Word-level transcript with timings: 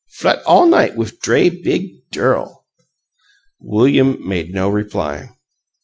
Flut 0.07 0.41
all 0.47 0.65
night 0.65 0.95
wif 0.95 1.19
dray 1.19 1.49
bid 1.51 2.09
dirl!" 2.09 2.65
William 3.59 4.17
made 4.27 4.51
no 4.51 4.67
reply. 4.67 5.29